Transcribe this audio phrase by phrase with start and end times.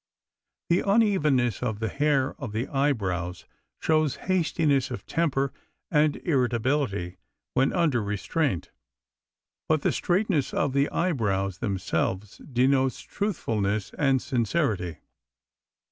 [0.71, 3.45] The unevenness of the hair of the eyebrows
[3.79, 5.53] shows hastiness of temper
[5.91, 7.17] and irritability
[7.53, 8.71] when under restraint,
[9.69, 14.97] but the straightness of the eyebrows themselves denotes truthfulness and sincerity.